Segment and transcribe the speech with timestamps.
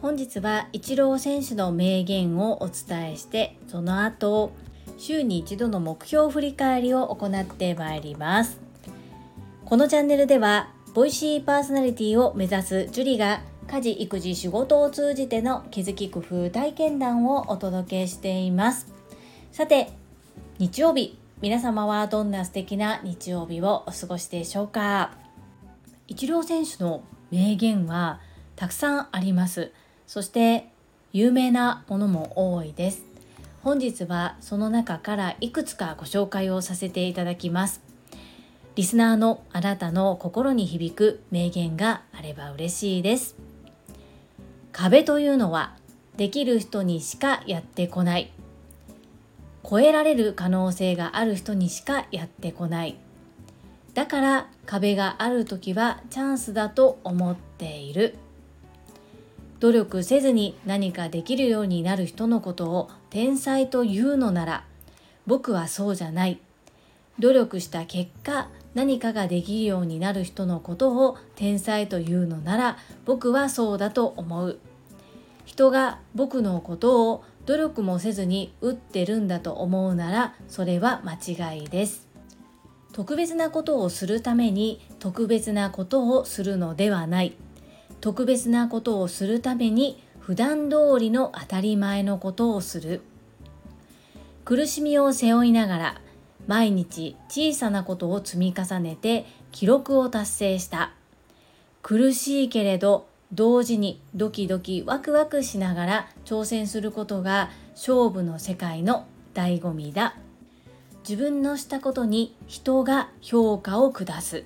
[0.00, 4.52] 本日はイチロー選手の名言をお伝えしてその後
[4.96, 8.60] 週に一度の目標振り返りを行ってまいります。
[9.64, 18.92] このチャンネルではボイシーパーソナリティを目指すジュリが家事育児仕事を通じての気づき工夫体験談をお届けしています。
[19.52, 19.90] さて
[20.58, 25.27] 日曜日皆様はどんな素敵な日曜日をお過ごしでしょうか？
[26.08, 28.20] イチロー選手の名言は
[28.56, 29.72] たくさんあります。
[30.06, 30.70] そして
[31.12, 33.02] 有名なものも多いです。
[33.62, 37.82] 本日はその中からいくつかご紹介をさせていただきます。
[38.74, 43.36] リスナーのあなたの心に響く名言があれば嬉しいです。
[44.72, 45.76] 壁というのは
[46.16, 48.32] できる人にしかやってこない。
[49.68, 52.98] 超えられる可能性がある人にしかやってこない。
[53.98, 58.14] だから壁がある時はチャンスだと思っている。
[59.58, 64.64] 努力せずに何かできるようになる人のことを天才というのなら
[65.26, 66.38] 僕はそうじゃない。
[67.18, 74.60] 努力した結果何かができるようになる人のことを天才というのなら僕はそうだと思う。
[75.44, 81.14] 人が僕のことを努力もせずに打ってるんだと思うならそれは間
[81.54, 82.07] 違いです。
[82.92, 87.34] 特別なことをするために特別なことをするのではない。
[88.00, 93.02] 特別なことをするために普段通りの当たり前のことをする。
[94.44, 96.00] 苦しみを背負いながら
[96.46, 100.92] 毎日小さなことを積み重ねて記録を達成した。
[101.82, 110.16] 苦しいけれど同時にドキドキワクワクしながら挑戦することが勝負の世界の醍醐味だ。
[111.08, 114.44] 自分のしたことに人が評価を下す。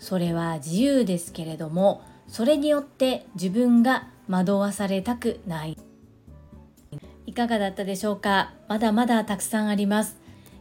[0.00, 5.78] それは自由ですけれどもそれによって自分が惑わされたくない。
[7.26, 8.54] いかがだったでしょうか？
[8.66, 10.16] まだまだたくさんあります。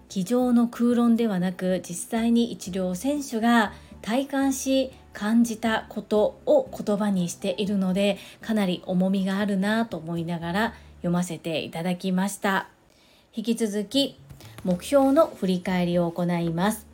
[0.07, 12.69] 机上の空論ではなく実際に一両選手が体感し感じたことを言葉にしているのでかなり重みがあるなと思いながら読ませていただきました。
[13.35, 14.19] 引き続き
[14.63, 16.87] 目標の振り返りを行います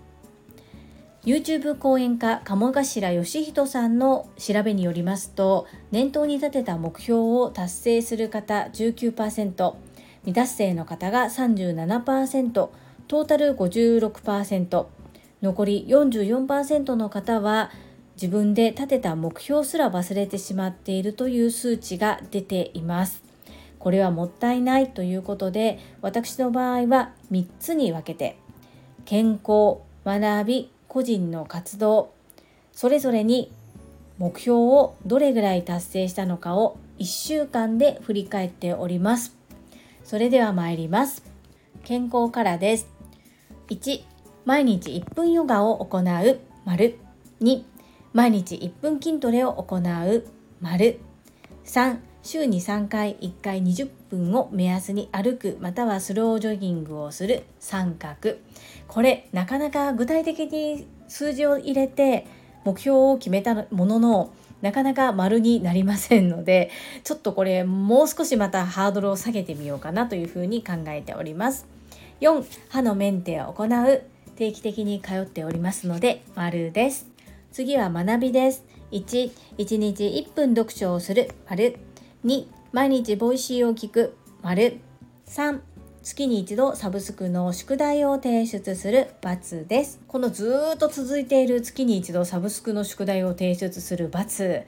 [1.26, 9.74] YouTube 講演家鴨頭義人さんの調べによりますと念頭に立てた目標を達成する方19%
[10.22, 14.86] 未達成の方が37%トータル56%
[15.42, 17.72] 残り44%の方は
[18.16, 23.29] 自分で立てた目標すら忘れてしまっているという数値が出ています。
[23.80, 28.38] これはもったいないということで私の場合は3つに分けて
[29.06, 32.12] 健康学び個人の活動
[32.74, 33.52] それぞれに
[34.20, 39.36] 目標をどれぐらい達成したのかを1週間で振り返っております。
[40.04, 41.24] それでは参ります。
[41.86, 42.90] 健康からです。
[43.70, 44.04] 1
[44.44, 46.40] 毎日1分ヨガを行う。
[46.66, 47.00] 丸。
[47.42, 47.64] 2
[48.12, 50.28] 毎日1分筋トレを行う。
[50.60, 51.00] 丸。
[51.64, 58.36] 3週に3回1回20分を目安に歩くまたはスロージョギングをする三角。
[58.88, 62.28] これなかなか具体的に数字を入れて
[62.66, 66.70] 目標を決めたもののなかなか丸になりませんので
[67.04, 71.66] ちょっとこれもう少しまたハードルを下げてみようかなというふうに考えております。
[72.22, 74.02] 4歯のメンテを行う
[74.36, 77.08] 定期的に通っておりますので丸です。
[77.52, 78.66] 次は学びです。
[78.92, 81.32] 1、1日1分読書をする。
[81.50, 81.89] 丸。
[82.26, 84.18] 2、毎日ボイシーを聞く。
[84.42, 84.82] 丸。
[85.26, 85.62] 3、
[86.04, 90.02] 月に一度サブスクの宿題を提出する×です。
[90.06, 94.64] このずっと続いている月に一度サブスクの宿題を提出する×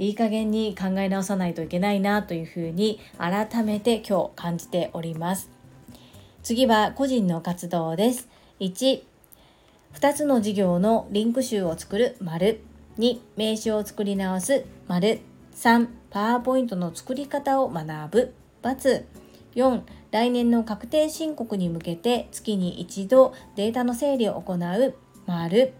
[0.00, 5.48] いい加減に考え直さないといけないなというふうに改めて今日感じております。
[6.42, 8.28] 次は個人の活動です。
[8.58, 9.02] 1、
[9.94, 12.16] 2つの事業のリンク集を作る。
[12.20, 12.62] 丸。
[12.98, 14.64] 2名刺を作り直す。
[14.88, 15.20] 丸。
[15.54, 15.86] 3
[16.16, 19.04] パワーポイントの作り方を学ぶ×。
[19.54, 19.82] 4
[20.12, 24.94] 来年の確定申告に向けて月に一度データの整理を行う。
[25.26, 25.74] 丸。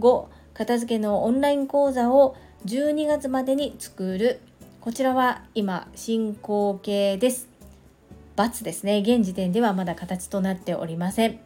[0.00, 2.36] 5片付けのオンライン講座を
[2.66, 4.40] 12月までに作る。
[4.80, 7.48] こちらは今進行形です
[8.36, 8.98] ×ですね。
[8.98, 11.38] 現時点ではまだ形となっておりません。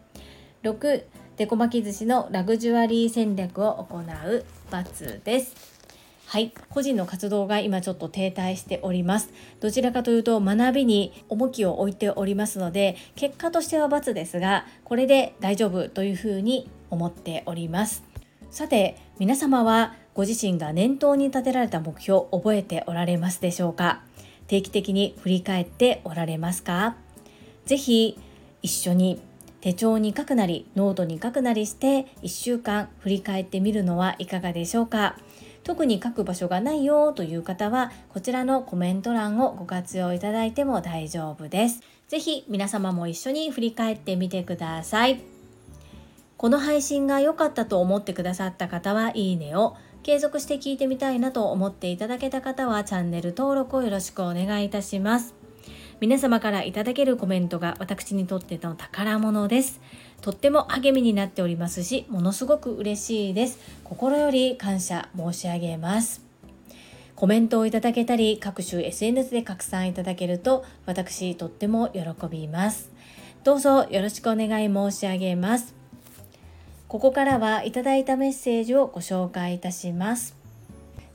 [0.62, 1.04] 6
[1.36, 5.75] デコ巻き寿司のラグジュアリー戦略を行う×です。
[6.28, 9.30] はい、個人の活動が今ちょっと停滞しております。
[9.60, 18.02] どちらかというと学びに重きを置いておりますので、結果としては×ですが、これで大丈夫というふうに思っております。
[18.50, 24.02] さて皆様はご自身が念頭に立てられた目標を覚えておられますでしょうか？
[24.48, 26.96] 定期的に振り返っておられますか？
[27.66, 28.18] ぜひ
[28.62, 29.20] 一緒に
[29.60, 35.18] 手帳に書くなりノートに書くなりして1週間振り返ってみるのはいかがでしょうか？
[35.66, 41.82] 特に書く場所がないよという方はこちらのコメント欄をご活用いただいても大丈夫です。
[42.06, 45.20] ぜひ皆様も一緒に振り返ってみてください。
[46.36, 55.45] この配信が良かったと思ってくださった方はいいねを継続して聞いてみたいなと思っていただけた方はチャンネル登録をよろしくお願いいたします。
[55.98, 59.80] 皆様からいただけるコメントが私にとっての宝物です。
[60.20, 63.58] とっても励みになっておりますし、ものすごく嬉しいです。
[63.82, 66.20] 心より感謝申し上げます。
[67.14, 72.00] コメントをいただけたり、各種 SNS で拡散いただけると、私とっても喜
[72.30, 72.90] びます。
[73.42, 75.74] どうぞよろしくお願い申し上げます。
[76.88, 80.36] ここからはいただいたメッセージをご紹介いたします。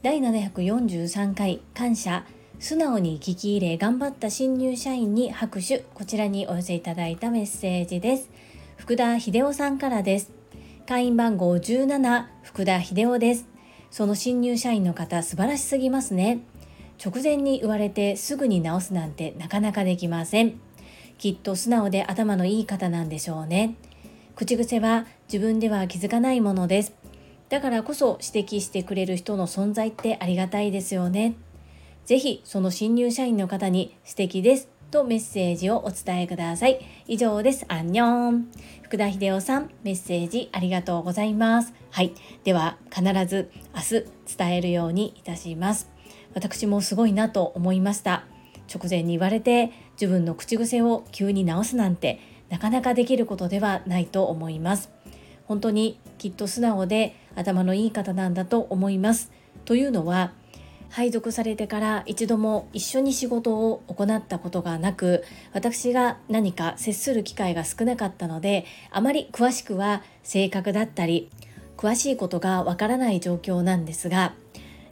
[0.01, 2.25] 第743回感謝
[2.61, 5.79] 素直に聞き入れ頑張った新入社員に拍手。
[5.95, 8.29] こちらにお寄せいただいたメッセージです。
[8.77, 10.29] 福田秀夫さんからです。
[10.87, 13.47] 会員番号17福田秀夫です。
[13.89, 16.41] その新入社員の方素晴らしすぎますね。
[17.03, 20.59] 直前に言われてすぐに直すなんてなかなかできません。
[21.17, 23.73] きっと素直で頭のいい方なんでしょうね。
[24.35, 26.93] 口癖は自分では気づかないものです。
[27.49, 31.33] だからこそ指摘してくれる人の存在ってありがたいですよね。
[32.11, 36.81] ぜひその新入社員の方に素敵ですとメッセージをお伝えください。
[37.07, 37.63] 以上です。
[37.69, 38.51] アンニョン。
[38.81, 41.73] 福田秀夫さん、メッセージありがとうございます。
[41.89, 42.11] はい。
[42.43, 45.89] では、必ず明日伝えるようにいたします。
[46.33, 48.25] 私もすごいなと思いました。
[48.67, 52.19] 直前に言われて自分の口癖を急に直すなんて
[52.49, 54.89] なかなかできることではないと思います。
[55.45, 59.31] 本当にきっと素直で頭のいい方なんだと思います。
[59.63, 60.33] というのは
[60.91, 65.23] 配属されてから一度も一緒に仕事を行ったことがなく
[65.53, 71.29] 私が何か接する機会が少なかったのであまり詳しくは性格だったり
[71.77, 74.33] 詳しいことがわからない状況なんですが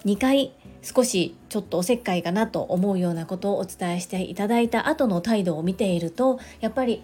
[0.06, 7.04] 2回少しちょっとおせっかいかなと思うようなことをお伝えしていただいた後の態度を見ているとやっぱり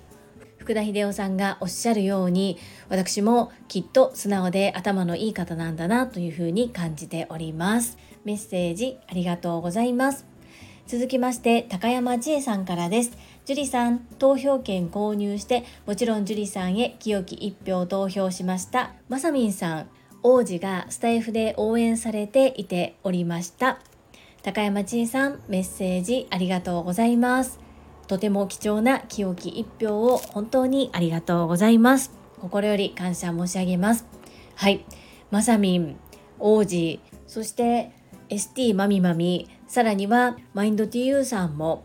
[0.57, 2.57] 福田秀夫さんがおっしゃるように
[2.89, 7.99] 私もきっと素直で頭のいい方なんだなというふうに感じております。
[8.25, 10.25] メッセージありがとうございます
[10.87, 19.89] 続きまして高山千恵さんからです樹里さん投票権購入してもちろん樹里さんへ清き一票投票しましたまさみんさん
[20.23, 23.79] 王子がスタイフで応援されていておりました
[24.43, 27.65] 高山千恵さんメッセージありがとうございます
[28.07, 32.11] とても貴重な清き一票を本当にありがとうございます。
[32.39, 34.05] 心より感謝申し上げます。
[34.55, 34.85] はい。
[35.31, 35.97] まさみん、
[36.39, 37.91] 王子、そして
[38.35, 41.83] ST まみまみ、さらにはマインド TU さんも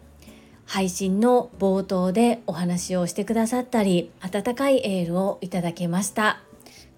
[0.67, 6.41] 配信の冒頭でお話をしてくださったり、温かいエールをいただけました。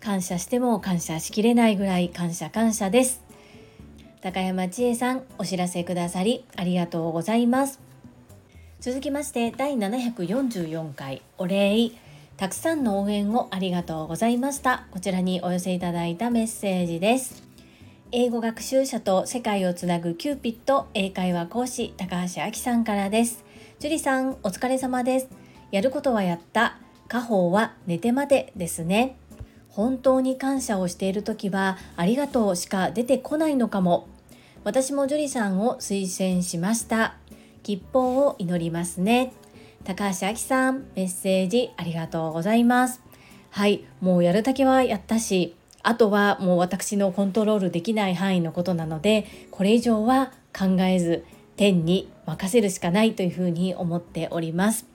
[0.01, 3.23] 感謝しても感謝しきれないぐらい感謝感謝です。
[4.21, 7.93] 高山千恵さん、お知らせくださりありがとうございます。
[8.83, 11.93] 続きまして第744回お礼
[12.37, 17.52] たくさんの応援をありがとうございましたこちらにお寄せいただいたメッセージです
[18.15, 23.43] 英語学習者と世界をつなぐキューピット英会話講師高橋明さんからです。
[23.79, 25.29] 樹里さんお疲れ様です。
[25.71, 26.77] やることはやった。
[27.09, 29.17] 家宝は寝てまでですね。
[29.71, 34.09] 本当に感謝をしている時はありがとうしか出てこないのかも。
[34.63, 37.15] 私も樹里さんを推薦しました。
[37.63, 39.33] 吉報を祈りますね。
[39.85, 43.01] 高橋明さん、メッセージありがとうございます。
[43.49, 51.25] はい、もうやるだけはやったし、あとはもう私のコントロールできない範囲のことなので、これ以上は考えず、
[51.57, 54.87] 天に任せるしかないというふうに思っております。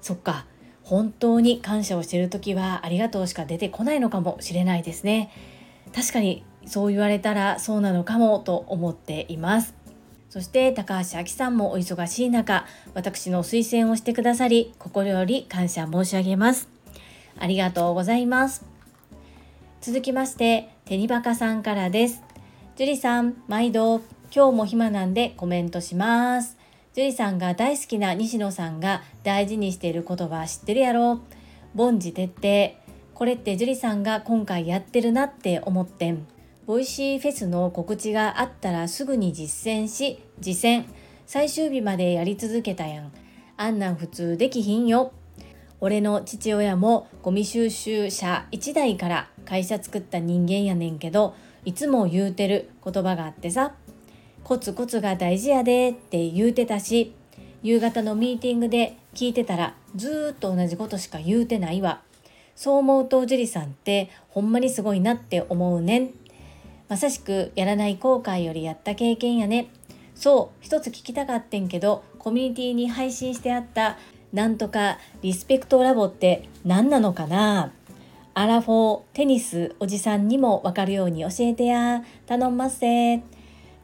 [0.00, 0.46] そっか、
[0.82, 5.30] 本当に感謝をしている時はありがとうしか出てこないのかもしれないですね。
[5.94, 9.74] 確かにそう言われたらそうなのかもと思っています。
[10.28, 16.68] そして高橋明さんもお忙しい中、私の推薦をしてくださり、心より感謝申し上げます。
[17.38, 18.65] ありがとうございます。
[19.80, 22.22] 続きまして、テニバカさんからです。
[22.76, 24.00] 樹里さん、毎度、
[24.34, 26.56] 今日も暇なんでコメントします。
[26.94, 31.20] 樹里さんが大好きな西野さんが大事にしている言葉知ってるやろ
[31.76, 32.82] 凡事徹底。
[33.14, 36.26] これって樹里さんが今回やってるなって思ってん。
[36.66, 40.84] ボイシーフェスの告知があったらすぐに実践し、実践。
[41.26, 43.12] 最終日までやり続けたやん。
[43.56, 45.12] あんなん普通できひんよ。
[45.80, 51.34] 俺の父親もゴミ収集車1台から会社作った人間やねんけど
[51.64, 53.72] いつも言うてる言葉があってさ
[54.44, 57.14] コツコツが大事やでって言うてたし
[57.62, 62.02] 夕方のミーティングで聞いてたらずーっと同じことしか言うてないわ。
[62.54, 66.10] そう思うと樹里さんってほんまにすごいなって思うねん。
[66.88, 69.68] まさしくやらない後悔よりやった経験やね。
[70.14, 73.98] そう一つ聞きたかってんけどコミュニティに配信してあった
[74.32, 77.72] なんとかリスペクトラボって何なのかな？
[78.38, 82.04] アラフォーテニスおじさんにもわかるように教えてや。
[82.26, 83.22] 頼んますせ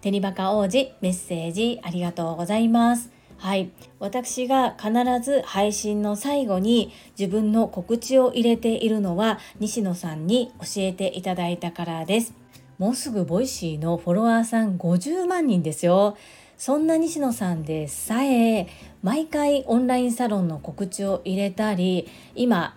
[0.03, 3.11] テニバカ王子メッセージありがとうございます。
[3.39, 3.71] はい。
[3.99, 4.93] 私が必
[5.23, 12.35] ず配信の最後に自分の告知を入れているのは西野さんに教えていただいたからです。
[12.77, 16.19] もうすぐボイシーのフォロワーさん50万人ですよ。
[16.59, 18.69] そんな西野さんでさえ
[19.03, 22.77] 毎回オンラインサロンの告知を入れたり今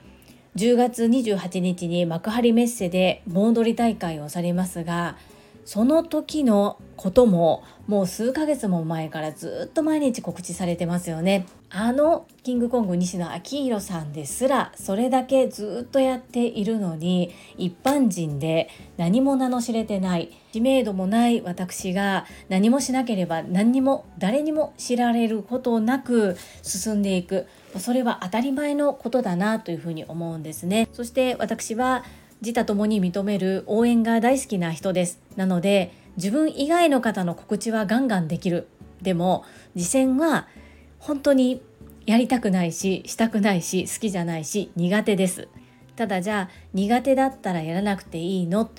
[0.55, 5.17] 10月28日に幕張メッセで盆踊り大会をされますが
[5.65, 11.47] その時のことももう数ヶ月も前からずっと毎日告知されてますよね。
[11.71, 27.47] あのキングコング西野昭弘さんですらそれだけずっとやっているのに一般人で何も名の知れてない知名度もない私が何もしなければ何にも誰にも知られることなく進んでいく。
[27.79, 30.87] それは当たり前のことだなというふうに思うんですね。
[30.93, 32.05] そして私は
[32.41, 35.19] 自他ともに認める応援が大好きな人です。
[35.35, 38.67] なので自分以外の方の告知はガンガンできる。
[39.01, 40.47] でも次戦は
[40.99, 41.61] 本当に
[42.05, 45.47] やりたくないししたくないし好きじゃないし苦手です。
[45.95, 48.69] ただじゃあ苦手だったらやらなくていいの？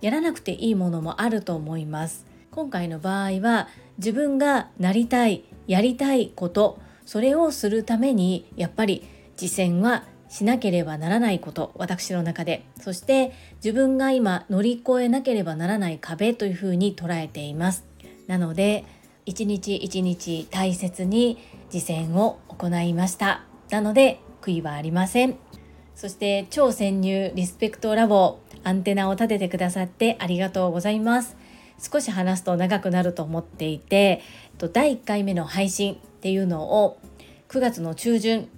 [0.00, 2.26] やらなくていいものもあると思います。
[2.50, 12.64] 今回の場合は自分がなりたいやりたいことそれをするためにやっぱり次践はしなければならないこと私の中で。
[12.80, 17.84] そして自分が今乗り越えなければならない壁というふうに捉えています。
[18.26, 18.84] なので
[19.24, 21.38] 一日一日大切に
[21.70, 23.44] 実践を行いました。
[23.70, 25.36] なので悔いはありません。
[25.94, 31.36] そして超潜入リスペクトラボアンテナを立ててくださってありがとうございます。
[31.78, 34.22] 少し話すと長くなると思っていて
[34.72, 36.98] 第1回目の配信っていうのを
[37.48, 38.48] 9月の中旬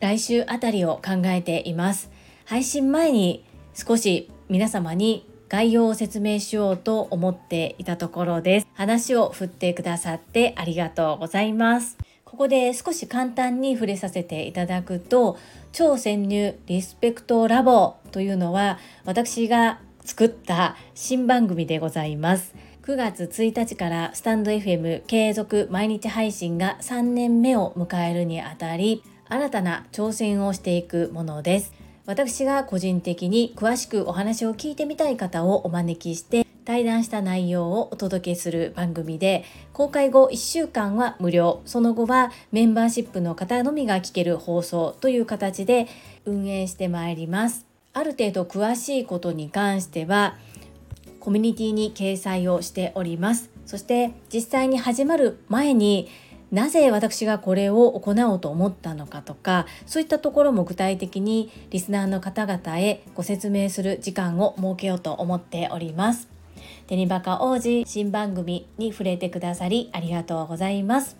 [0.00, 2.10] 来週あたりを考えています。
[2.44, 8.66] 配信前に少し皆様に概要を説明しようと思っていたところです。
[8.74, 11.96] 話を振ってくださってありがとうございます。
[12.24, 15.38] ここで少し簡単に触れさせていただくと
[15.72, 22.54] 超潜入リスペクトラボというのは私が作った新番組でございます。
[22.82, 31.72] 9月1日からスタンド FM 継続毎日配信が3年目を迎えるにあたり新たな挑戦をしていくものです。
[32.06, 41.62] 私が個人的に詳しくお話を聞いてみたい方をお招きして対談した内容をお届けする番組で公開後1週間は無料。
[41.64, 45.88] その後はメンバーシップの方のみが聞ける放送という形で
[46.24, 47.66] 運営してまいります。
[47.92, 50.36] ある程度詳しいことに関しては
[51.18, 53.50] コミュニティに掲載をしております。
[53.64, 56.08] そして実際に始まる前に
[56.52, 66.28] なぜ私がこれを行おうと思ったのかとかそういったところも具体的にリスナーの方々へご説明する時間を設けようと思っております。
[66.86, 71.16] テニバカ王子新番組に触れてくださりありがとうございます。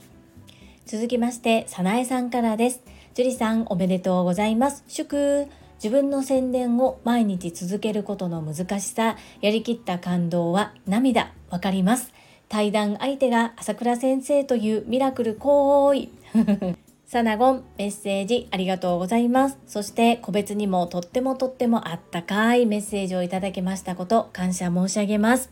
[0.86, 2.80] 続きまして、さなえさんからです。
[3.14, 4.84] 樹里さんおめでとうございます。
[4.86, 5.48] 祝
[5.82, 12.12] 自分の宣伝を毎日続けることの難しさ、やりきった感動は涙、わかります。
[12.48, 16.08] 対談相手が朝倉先生というミラクル行為
[17.06, 19.58] サナゴンメッセージありがとうございます。
[19.66, 25.50] そして個別にもとってもとってもあったかいメッセージをいただけましたこと感謝申し上げます。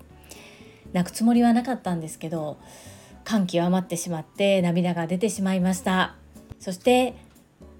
[0.93, 2.57] 泣くつもりはなかったんですけど
[3.25, 6.15] 感極まってしまって涙が出てしまいました。
[6.59, 7.15] そして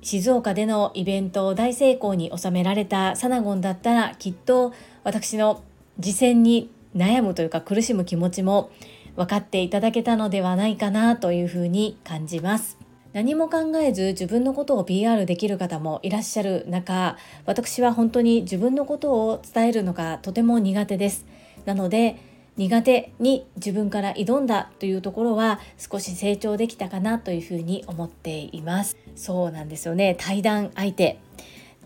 [0.03, 5.63] 静岡でのイベントを大成功に収められたサナゴンだったらきっと私の
[5.99, 8.71] 実践に悩むというか苦しむ気持ちも
[9.17, 12.79] 分かっていただけたのではないかなというふうに感じます。
[13.13, 17.17] 何も考えず自分のことを PR できる方もいらっしゃる中
[17.47, 21.25] 私は本当に自分のことを伝えるのがとても苦手です。
[21.65, 22.17] なので
[22.57, 28.97] 苦手に自分から挑んだというところは少し成長できたかなというふうに思っています。
[29.17, 30.17] そうなんですよね。
[30.19, 31.19] 対談相手。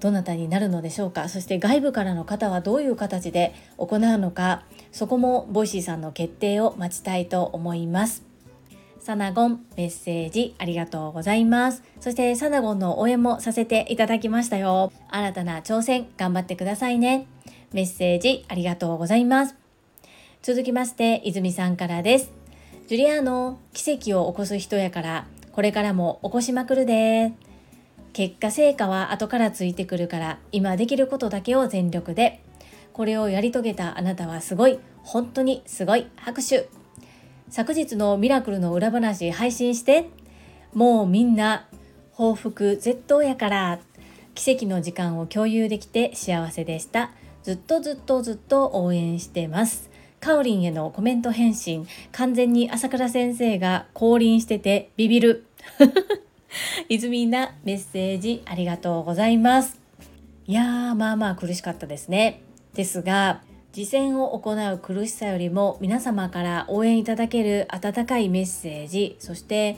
[0.01, 1.29] どなたになるのでしょうか？
[1.29, 4.63] そして外部からの方はどういう形で行うのか？
[4.93, 8.23] そこもボイシーさんの決定を待ちたいと思います。
[9.01, 11.83] サナゴンメッセージありがとうございます。
[12.01, 14.93] そしてサナゴンの応援もさせていただきましたよ。
[15.09, 17.27] 新たな挑戦頑張ってくださいね。
[17.73, 19.55] メッセージありがとうございます。
[20.43, 22.33] 続きまして泉さんからです。
[22.87, 27.33] ジュリアーノ奇跡を起こす人やからこれからも起こしまくるで。
[28.19, 32.43] 結果成果は後からついてくるから今できることだけを全力で。
[32.93, 34.81] これをやり遂げたあなたはすごい。
[35.05, 36.09] 本当にすごい。
[36.17, 36.69] 拍手。
[37.49, 40.11] 昨日のミラクルの裏話配信して
[40.75, 41.69] もうみんな
[42.11, 43.79] 報復絶倒やから
[44.35, 47.13] 奇跡の時間を共有できて幸せでした。
[47.45, 49.91] ずっとずっとずっと応援してます。
[50.19, 51.87] カオリンへのコメント返信。
[52.11, 55.47] 完全に朝倉先生が降臨しててビビる。
[56.89, 59.81] 泉なメッセージありがとうございます。
[60.47, 62.43] いやーまあまあ苦しかったですね。
[62.75, 69.77] ですが実践を行う苦しさよりも皆様から応援いただける温かいメッセージそして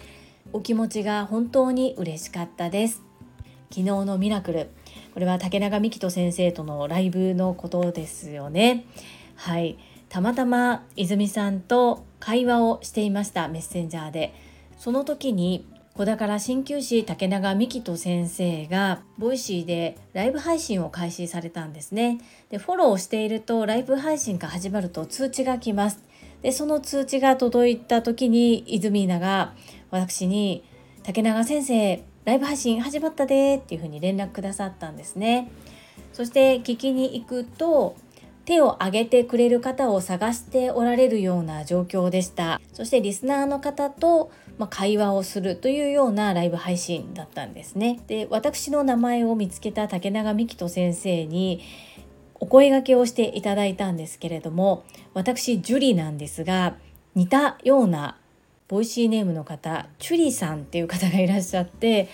[0.53, 3.03] お気持ちが本当に嬉しかったです。
[3.71, 4.69] 昨日のミラクル。
[5.15, 8.85] これは竹永美希人先生とのライブのことですよね。
[9.37, 9.79] はい。
[10.09, 14.35] たまたま泉さんと会話をしていましたメッセンジャーで。
[14.77, 15.67] その時に
[16.01, 22.23] 小宝鍼灸師竹永美希人先生がボイシーでライブ配信を開始されたんですね。
[22.49, 26.03] でフォローしているとライブ配信が始まると通知が来ます。
[26.41, 29.53] でその通知が届いた時に泉稲が
[29.91, 30.65] 私に
[31.05, 35.51] 「竹永先生ライブ配信始まったで」っていうふうに連絡くださったんですね。
[36.15, 37.95] そして聞きに行くと
[38.51, 42.61] 手を挙げてくれる方を探しておられるような状況でした。
[42.73, 48.01] そしてリスナーの方と、ま会話をするというようなライブ配信だったんですね。
[48.09, 51.61] で私の名前を見つけた竹永美希人先生に
[52.41, 54.83] お声がけをしていただいたんですけれども
[55.15, 56.75] 私ジュリなんですが
[57.15, 58.19] 似たような
[58.67, 62.09] ボイシーネームの方チュリさんっていう方がいらっしゃって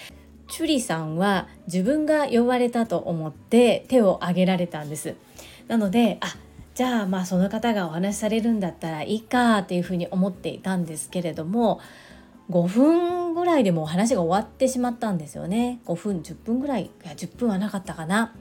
[0.48, 5.16] チュリさんは自分が呼ばれたと思って手を挙げられたんです。
[5.68, 6.34] なのであ
[6.74, 11.80] じゃあまあその方がお話しされるんだったらいいかっていうふうに思っていたんですけれども
[12.50, 18.34] 5分ぐらいでもお話が終わってしまったんですよね5分10分ぐらいいや10分はなかったかな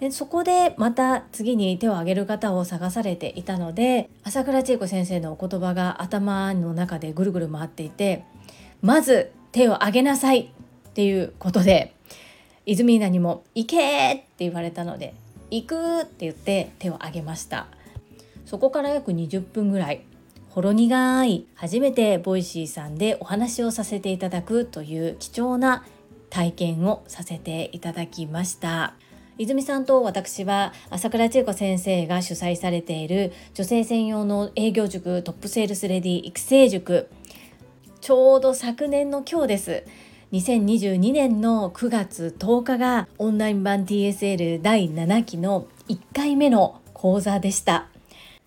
[0.00, 8.24] でそこでまた次に手を挙げる方を探されていたので朝倉千恵子先生のお言葉が頭の中でぐるぐる回っていて
[8.82, 10.52] まず手を挙げなさい
[10.88, 11.94] っていうことで
[12.66, 15.14] 泉稲にも「行け!」って言われたので
[15.50, 17.66] 行くって言って手を挙げました。
[18.44, 20.04] そこから約20分ぐらい
[20.50, 25.84] ほろ苦い初めてボイシーさんでお話をさせていただくという貴重な
[26.30, 28.94] 体験をさせていただきました。
[29.38, 37.10] 泉さんと私は朝倉千恵子先生が主催されている女性専用の営業塾トップセールスレディ育成塾
[38.00, 39.84] ちょうど昨年の今日です。
[40.32, 47.86] 2022年の9月10日がオンライン版 TSL 第7期の1回目の講座でした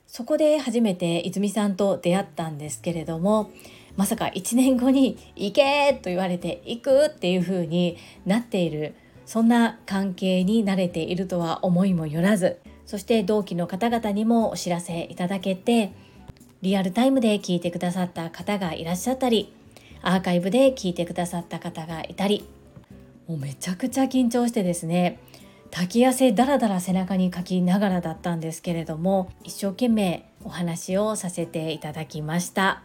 [0.06, 3.50] そこで初めて泉さんと出会ったんですけれども
[3.96, 8.94] まさか1年後に「行け!」と言われて「行く!」っていう風になっている
[9.26, 15.94] そんな関係に慣れているとは思いもよらずそして同期の方々にもお知らせいただけて
[16.62, 19.54] リアルタイムで聞いてくださった方がいらっしゃったり
[20.02, 22.46] アーカイブで聞いてくださった方がいたり。
[23.28, 25.20] もうめちゃくちゃ緊張してですね。
[25.72, 32.82] 滝汗だらだら背中にかきながらだったんですけれども一生懸命お話をさせていただきました。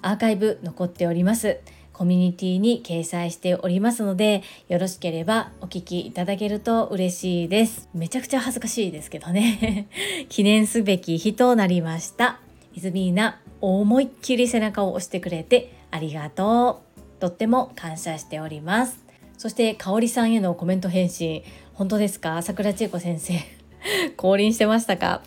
[0.00, 1.60] アーカイブ残っております。
[1.92, 7.88] コミュニティに掲載しておりますのでよろしければお聞きいただけると嬉しいです。
[7.94, 9.86] めちゃくちゃ恥ずかしいですけどね。
[10.28, 12.40] 記念すべき日となりました。
[12.74, 16.82] イズミーナ思いっきり背中を押してくれてありがと
[17.18, 17.20] う。
[17.20, 19.04] とっても感謝しております。
[19.38, 22.42] そして香里さんへのコメント返信、本当ですか？
[22.42, 23.34] 桜千恵子先生。
[24.18, 25.22] 降臨してましたか？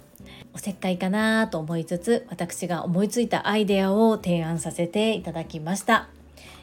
[0.54, 6.10] おせっかいかなと思いつつ、私が思いついたアイデアを提案させていただきました。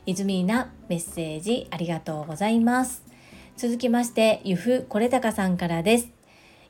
[0.05, 3.03] 泉なメッセージありがとうございます。
[3.57, 6.09] 続きまして、ゆふこれたかさんからです。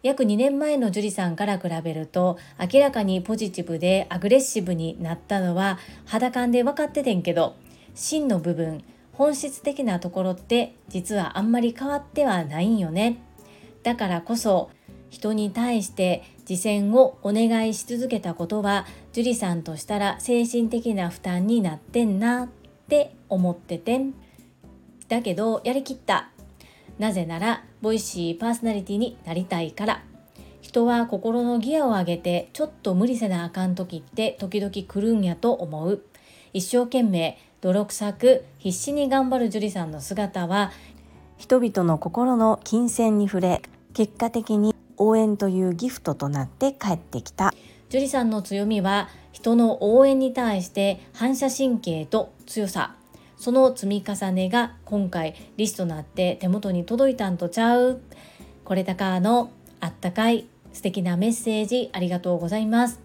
[0.04, 2.38] 約2年前の樹里さんから比べると
[2.72, 7.56] 明らかにポジティブでアグレッシブになったのは肌感で分かっててんけど
[7.94, 13.22] 真の部分本質的なところって実はあんまり変わってはないんよね。
[13.82, 14.70] だからこそ
[15.08, 22.48] 人に対して自践をお願いし続けたことは樹里さんとしたら精神的な負担になってんなっ
[22.88, 24.12] て思っててん。
[25.08, 26.33] だけどやりきった。
[26.98, 30.02] なぜならボイシーパーソナリティになりたいから。
[30.60, 36.02] 人は心のギアを上げてちょっと無理せなあかん時って時々来るんやと思う。
[36.54, 40.72] 一生懸命泥臭く必死に頑張る樹里さんの姿は
[41.36, 47.52] 人々の心の金銭に触れ結果的に応援というギフトとなって帰ってきた。
[47.90, 52.96] 樹里さんの強みは人の応援に対して反射神経と強さ
[53.44, 58.00] その積み重ねが今回リストなって手元に届いたんとちゃう？
[58.64, 63.00] これたかのあったかい素敵なメッセージありがとうございます。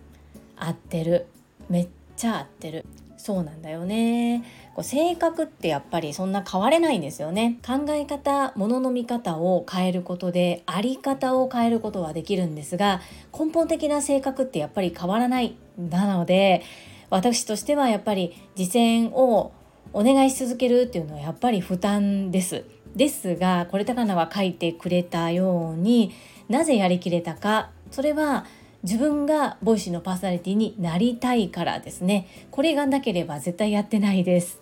[0.56, 1.26] 合ってる。
[1.68, 2.86] めっちゃ合ってる。
[3.18, 4.46] そうなんだよね。
[4.76, 7.60] こう性格ってやっぱりそんな変われないんですよね。
[7.68, 13.02] 考え方ものの見方を変えることであり方を変えることはできるんですが
[13.38, 16.64] 根本的な性格ってやっぱり変わらないなので
[17.10, 19.52] 私としてはやっぱり実践を
[19.94, 22.64] お願いし続けるっていうのはやっぱり負担です。
[22.96, 26.12] ですがこれ高菜は書いてくれたように
[26.48, 27.72] なぜやりきれたか。
[27.92, 28.46] それは
[28.84, 32.28] 自分がボイシーのパーソナリティになりたいからですね。
[32.52, 34.62] これがなければ絶対やってないです。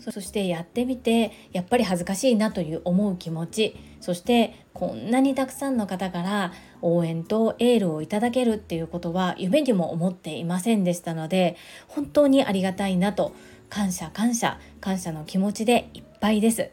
[0.00, 3.76] そしてやってみてやっぱり恥ずかしいなという思う気持ち。
[4.00, 11.56] そしてこんなにたくさんの方から応援とエールをいただけるっていうことは夢にも思っていませんでしたので
[11.88, 13.34] 本当にありがたいなと
[13.70, 16.70] 感謝感謝感謝の気持ちでいっぱいです。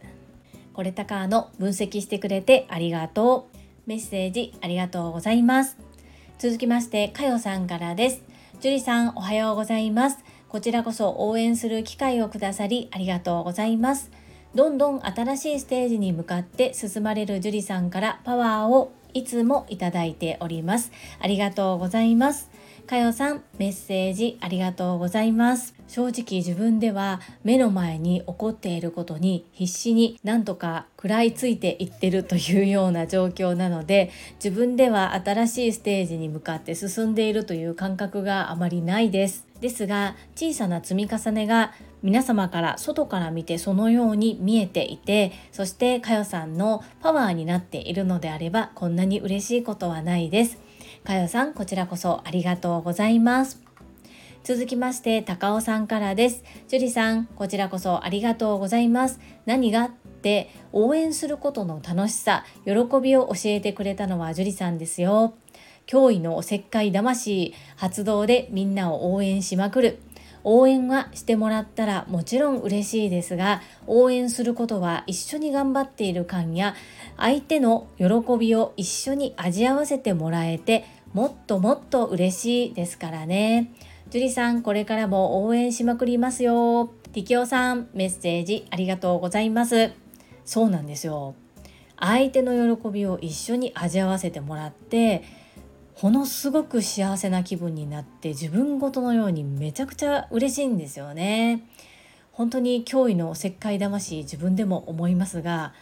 [0.74, 3.58] これたかの分析してくれてありがとう。
[3.86, 5.78] メッセージありがとうございます。
[6.38, 8.24] 続きましてかよさんからです。
[8.60, 10.18] 樹里さんおはようございます。
[10.50, 14.12] こちらこそ応援する機会をくださりありがとうございます。
[14.54, 20.92] どんどん新しいステージに向かって進まれる樹里さんからパワーをいつもいただいております。
[21.20, 22.50] ありがとうございます。
[22.86, 25.74] かよさんメッセージありがとうございます。
[25.88, 34.12] 正直自分では目の前に起こっていることに必死になんとか食らいついていってるというような状況なので
[34.44, 39.46] 自分では新しいステージに向かって進んでいるという感覚があまりないです。
[39.62, 50.60] ですが小さな積み重ねが皆様から外から見てそのように見えていてそしてかよさんのパワーになっているのであればこんなに嬉しいことはないです。
[51.06, 53.62] かよさんこちらこそありがとうございます。
[54.44, 56.44] 続きまして高尾さんからです。
[56.68, 59.20] 樹里さんこちらこそありがとうございます。
[59.46, 65.36] 何がって応援することの楽しさ喜びを教えてくれたのは樹里さんですよ。
[65.86, 70.00] 驚異のおせっかい魂発動でみんなを応援しまくる。
[70.46, 76.76] 応援はしてもらったらもちろん嬉しいですが応援することは一緒に頑張っている感や
[77.18, 78.06] 相手の喜
[78.40, 83.72] びを一緒に味合わせてもらえてもっともっと嬉しいですからね。
[84.12, 86.92] 樹里さんこれからも応援しまくりますよ。
[87.12, 89.92] ティキオさんメッセージありがとうございます。
[90.44, 91.36] そうなんですよ。
[91.98, 95.24] 相手の喜びを一緒に味合わせてもらって
[96.02, 101.64] ものすごく幸せな気分になって自分ごとのようにめちゃくちゃ嬉しいんですよね。
[102.32, 105.74] 本当に驚異のおせっかい魂自分でも思いますが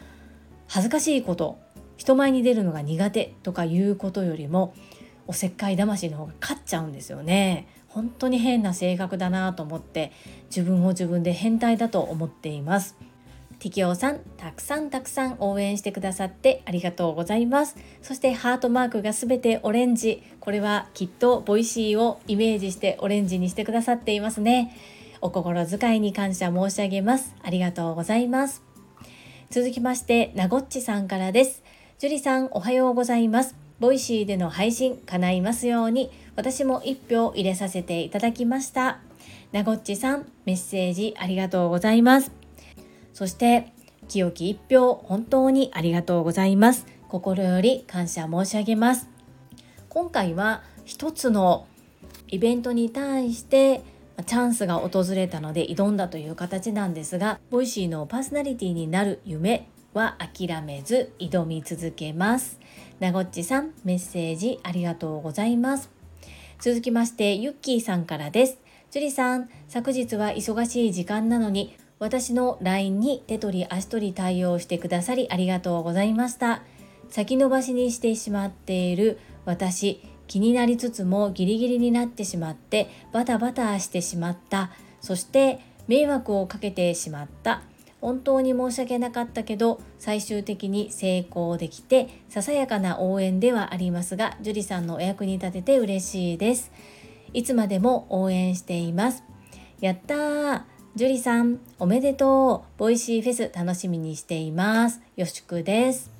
[0.67, 1.58] 恥ずかしいこと
[1.97, 4.76] 人前に出るのが苦手とかいうことよりも
[5.26, 7.67] おせっかい魂の方が勝っちゃうんですよね。
[7.88, 10.12] 本当に変な性格だなと思って
[10.45, 12.95] 自分を自分で変態だと思っています。
[13.63, 17.78] ティキオさん、たくさんたくさん応援してくださってありがとうございます。
[18.02, 20.21] そしてハートマークがすべてオレンジ。
[20.41, 24.76] これはきっとボイシーをイメージしてオレンジにしてくださっていますね。
[25.21, 27.34] お心遣いに感謝申し上げます。
[27.41, 28.62] ありがとうございます。
[29.49, 31.63] 続きまして、なごっちさんからです。
[31.99, 33.56] 樹里さん、おはようございます。
[33.80, 38.99] ボイシーでの配信叶いますように、私も一票入れさせていただきました。
[39.54, 42.42] なごっちさん、メッセージありがとうございます。
[43.13, 43.71] そして
[44.08, 46.86] 清き一票本当にありがとうございます。
[47.08, 49.10] 心より感謝申し上げます。
[49.89, 51.67] 今回は一つの
[52.28, 53.84] イベントに対して
[54.26, 62.60] チャンスが訪れたので挑んだという形なんですがボイシーのパーソナリティになる夢は諦めず挑み続けます。
[62.99, 65.91] なごっちさんメッセージありがとうございます。
[66.60, 68.58] 続きましてゆっきーさんからです。
[68.89, 76.61] 樹里さん昨日は忙しい時間なのに私の LINE に手取り足取り対応してくださりありがとうございました。
[77.09, 84.71] 先延ばしにしてしまっている私、気になりつつもギリギリになってしまってバタバタしてしまった。
[84.99, 87.61] そして迷惑をかけてしまった。
[88.01, 96.69] 本当に申し訳なかったけど最終的に成功できてささやかな応援ではありますが樹里さんのお役に立てて嬉しいです。
[97.31, 99.23] いつまでも応援しています。
[99.79, 102.79] やったージュリさん、おめでとう。
[102.79, 105.01] ボイシーフェス楽しみにしています。
[105.15, 106.12] よしくです。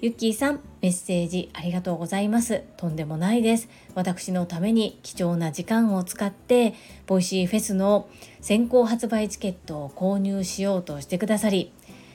[0.00, 2.64] ゆっきーさん、メッセージありがとうございます。
[2.76, 3.68] とんでもないです。
[3.94, 6.74] 私のために貴重な時間を使って、
[7.06, 8.08] ボイシーフェスの
[8.40, 11.70] 先行発売チケットを購入しようとしてくださり、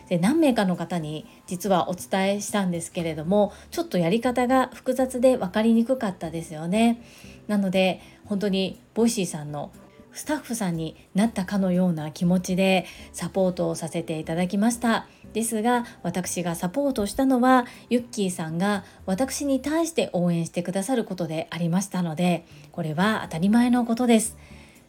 [0.10, 7.02] で何名かの方に実はお伝えしたんですけれどもちょっとやり方が複雑で分かりにくかったですよね。
[7.48, 9.72] なので本当にボイシーさんの
[10.18, 15.08] スタッフさんになったかのような気持ちでサポートをさせていただきました。
[15.32, 24.38] ですが私がサポートしたのはユッキーさんが私に対して応援してくださることでありましたのでこれは当たり前のことです。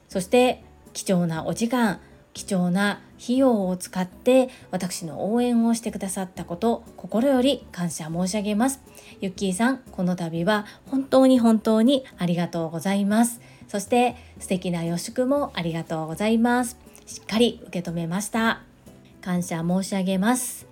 [0.08, 0.64] そして
[0.94, 2.00] 貴重なお時間
[2.32, 8.80] 貴重な費用を使って私の応援をしてくださったこと心より感謝申し上げます。
[9.20, 13.42] ユッキーさんこの度は本当に本当にありがとうございます。
[13.68, 16.76] そして素敵な予祝もありがとうございます。
[17.06, 18.62] しっかり受け止めました。
[19.20, 20.66] 感謝申し上げます。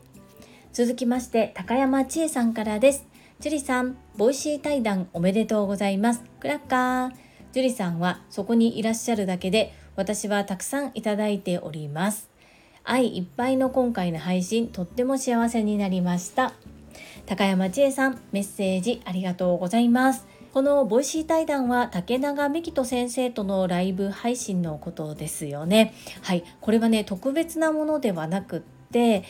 [0.72, 3.06] 続きまして高山千恵さんからです。
[3.38, 6.22] 樹里さんボイシー対談おめでとうございます。
[6.40, 7.12] クラッカー。
[7.52, 12.30] 樹里さんはそこにいらっしゃるだけで私はたくさんいただいております。
[12.84, 16.52] 愛いっぱいの今回の配信とっても幸せになりました。
[17.26, 20.26] 高山千恵さんメッセージありがとうございます。
[20.56, 25.92] このボイシー対談は竹永美希人先生とのライブ配信のことですよね。
[26.22, 26.44] はい。
[26.62, 29.22] これはね特別なものではなくって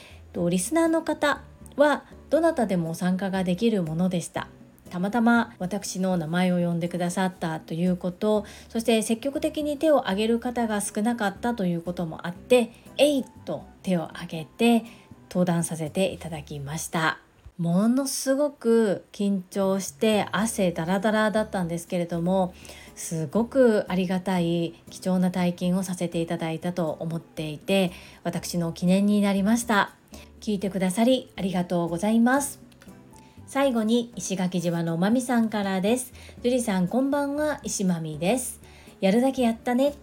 [0.48, 1.42] リスナーの方
[1.74, 4.46] はどなたでも参加ができるものでした。
[4.88, 14.84] たまたま私の名前を呼んでくださったということそして積極的に手を挙げる方が少なかったということもあって「えい!」と手を挙げて
[15.28, 17.25] 登壇させていただきました。
[17.58, 22.54] ものすごく緊張して汗だらだらだったんですけれども
[22.94, 27.92] すごくありがたい貴重な体験をさせていただいたと思っていて
[28.24, 29.94] 私の記念になりました
[30.40, 32.66] 聞いてくださりありがとうございます
[33.46, 36.12] 最後に石垣島のまみさんからです。
[36.42, 38.60] 樹里さんこんばんは石まみです。
[39.00, 39.94] やるだけやったね。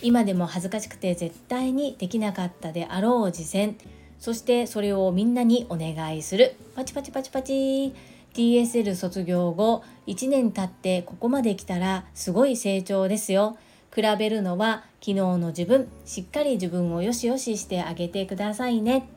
[0.00, 3.74] 今でも恥ずかしくて絶対にできなかったであろう実践。
[4.18, 6.54] そしてそれをみんなにお願いする。
[6.74, 7.94] パチパチパチパチ。
[8.34, 13.56] TSL 卒業後1年経ってここまで来たらすごい成長ですよ。
[13.94, 19.08] 比べるのは昨日の自分、しっかり自分をよしよししてあげてくださいね。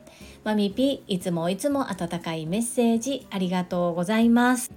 [0.44, 4.70] マミピいつもいつも温かいメッセージありがとうございます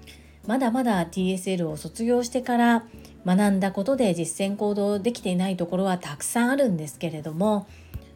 [0.48, 2.84] まだまだ TSL を卒業してから
[3.26, 7.68] 学んだことで実践行動できていないところはたくさんあるんですけれども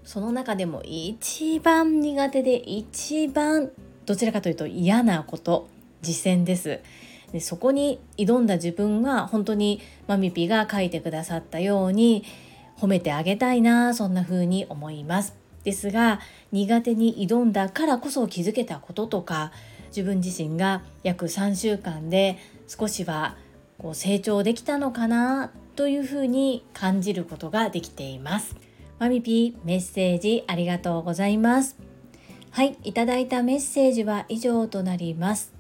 [0.06, 3.72] その中でも一番苦手で一番
[4.06, 5.68] どちらかというと嫌なこと
[6.02, 6.80] 実践です
[7.32, 12.24] でそこに挑んだ自分は本当にマミピが書いてくださったように
[12.78, 16.20] 褒めてあげたいなそんな風に思いますですが
[16.52, 19.52] 苦手に挑んだからこそ気づけたこととか
[19.88, 22.38] 自分自身が約3週間で
[22.68, 23.36] 少しは
[23.80, 28.65] こう成長できたのかなというふうに感じることができています。
[29.00, 31.76] マミピーメッセージありがとうございます。
[32.52, 35.54] はい、いただいたメッセージは以上となります。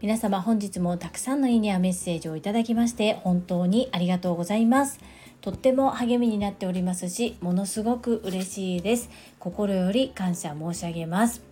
[0.00, 4.98] 皆様本日もたくさんのいいねやメッセージをいただきまして本当にありがとうございます。
[5.42, 11.51] とっても励みになっておりますしものすごく嬉しいです心より感謝申し上げます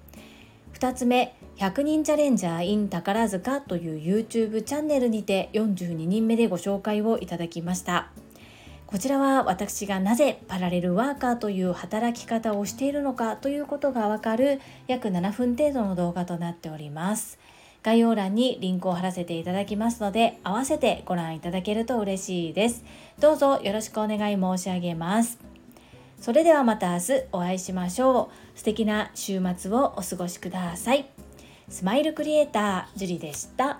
[0.81, 8.09] 2つ目、100人チャレンジャー in 宝塚という YouTube チャンネルにて42人目でご紹介をいただきました。
[8.87, 17.37] こちらは私がなぜパラレルワーカーという働き方をしているのかということがわかる約7分程度の動画となっております。
[17.83, 22.83] 概要欄にリンクを貼らせていただきますので、合わせてご覧いただけると嬉しいです。
[23.19, 25.51] どうぞよろしくお願い申し上げます。
[26.21, 28.50] それではまた明日お会いしましょう。
[28.61, 31.09] 素敵な週末をお過ごしください。
[31.67, 33.79] スマイルクリエイター、ジュリでした。